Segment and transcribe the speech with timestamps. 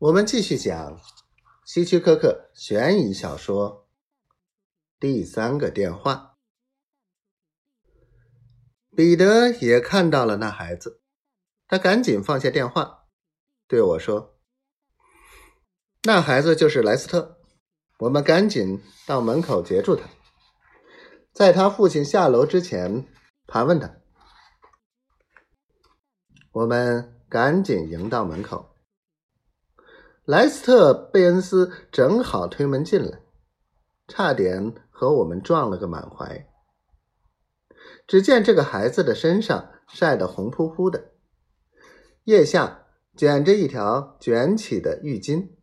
[0.00, 1.00] 我们继续讲
[1.64, 3.88] 希区柯克悬疑小说
[5.00, 6.36] 《第三个电话》。
[8.96, 11.00] 彼得也看到了那孩子，
[11.66, 13.06] 他赶紧放下电话，
[13.66, 14.38] 对我说
[16.06, 17.40] ：“那孩子就是莱斯特，
[17.98, 20.08] 我们赶紧到门口截住他，
[21.32, 23.04] 在他父亲下楼之前
[23.48, 23.96] 盘问他。”
[26.54, 28.76] 我们赶紧迎到门口。
[30.28, 33.22] 莱斯特·贝恩斯正好推门进来，
[34.08, 36.46] 差点和我们撞了个满怀。
[38.06, 41.12] 只见这个孩子的身上晒得红扑扑的，
[42.24, 45.56] 腋下卷着一条卷起的浴巾。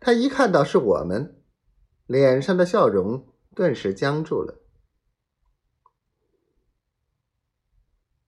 [0.00, 1.42] 他一看到是我们，
[2.06, 4.64] 脸上的笑容顿时僵住了。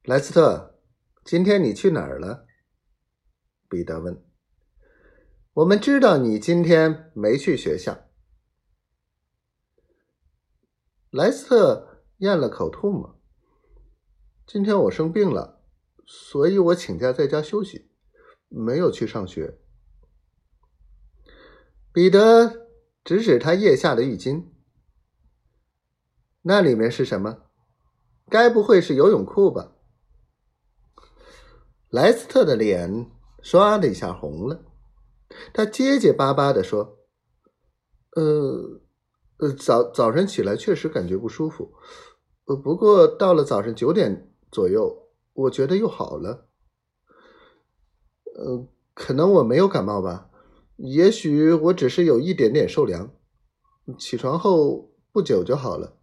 [0.02, 0.79] 莱斯特，
[1.24, 2.46] 今天你去哪儿了？
[3.66, 4.30] 彼得问。
[5.60, 8.07] 我们知道你今天没去学校。
[11.10, 13.21] 莱斯特咽了口唾沫。
[14.46, 15.62] 今天我生病了，
[16.07, 17.90] 所以我请假在家休息，
[18.48, 19.60] 没有去上学。
[21.92, 22.66] 彼得
[23.04, 24.46] 指指他腋下的浴巾，
[26.40, 27.51] 那里面是什么？
[28.30, 29.76] 该不会是游泳裤吧？
[31.90, 33.10] 莱斯特的脸
[33.42, 34.65] 唰的一下红了。
[35.52, 36.98] 他结结巴巴的说
[38.16, 38.80] ：“呃，
[39.38, 41.73] 呃，早早晨起来确实感觉不舒服，
[42.46, 46.48] 呃，不过到了早上九点左右，我觉得又好了。
[48.34, 50.30] 呃，可能我没有感冒吧，
[50.76, 53.14] 也许我只是有一点点受凉，
[53.98, 55.96] 起床后不久就好了。”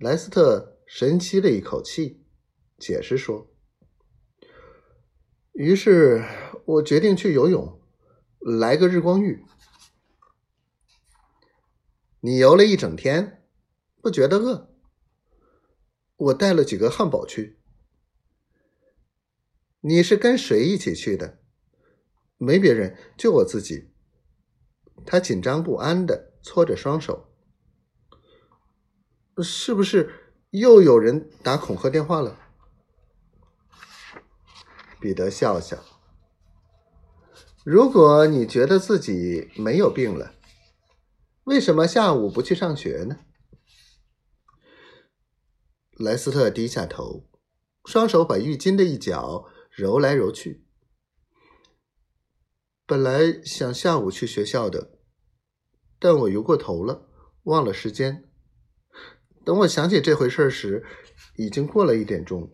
[0.00, 2.24] 莱斯特深吸了一口气，
[2.78, 3.48] 解释说
[5.52, 6.24] ：“于是。”
[6.70, 7.80] 我决定去游泳，
[8.38, 9.44] 来个日光浴。
[12.20, 13.42] 你游了一整天，
[14.00, 14.70] 不觉得饿？
[16.16, 17.58] 我带了几个汉堡去。
[19.80, 21.40] 你是跟谁一起去的？
[22.36, 23.90] 没别人，就我自己。
[25.04, 27.32] 他紧张不安的搓着双手。
[29.42, 32.38] 是不是又有人打恐吓电话了？
[35.00, 35.82] 彼得笑笑。
[37.72, 40.34] 如果你觉得自己没有病了，
[41.44, 43.20] 为什么下午不去上学呢？
[45.92, 47.28] 莱斯特低下头，
[47.84, 50.66] 双手把浴巾的一角揉来揉去。
[52.86, 54.98] 本来想下午去学校的，
[56.00, 57.08] 但我游过头了，
[57.44, 58.28] 忘了时间。
[59.44, 60.84] 等我想起这回事时，
[61.36, 62.50] 已经过了一点钟，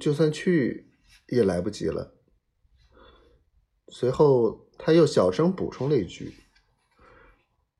[0.00, 0.90] 就算去
[1.28, 2.15] 也来不及了。
[3.88, 6.34] 随后，他又小声补充了一句：“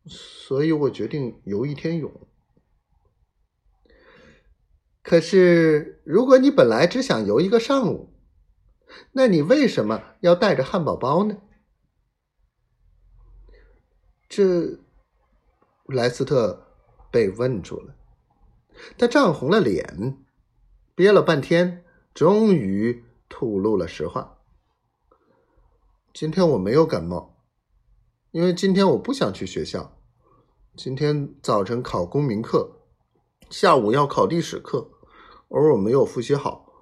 [0.07, 2.29] 所以我决定游一天泳。
[5.03, 8.15] 可是，如果你本来只想游一个上午，
[9.13, 11.39] 那你为什么要带着汉堡包呢？”
[14.29, 14.81] 这，
[15.87, 16.67] 莱斯特
[17.11, 17.95] 被问住了，
[18.99, 20.19] 他涨红了脸，
[20.95, 24.36] 憋了半天，终于吐露了实话。
[26.19, 27.45] 今天我没有感冒，
[28.31, 30.01] 因为今天我不想去学校。
[30.75, 32.87] 今天早晨考公民课，
[33.51, 34.93] 下午要考历史课，
[35.51, 36.73] 而我没有复习好，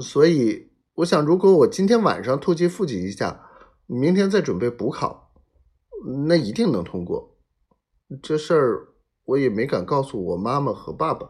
[0.00, 3.50] 所以我想，如果我今天晚上突击复习一下，
[3.86, 5.32] 明天再准备补考，
[6.28, 7.36] 那一定能通过。
[8.22, 8.94] 这事儿
[9.24, 11.28] 我也没敢告诉我妈妈和爸爸。